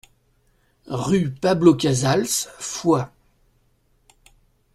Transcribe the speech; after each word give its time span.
Rue 0.89 1.29
Pablo 1.29 1.75
Casals, 1.75 2.47
Foix 2.57 3.11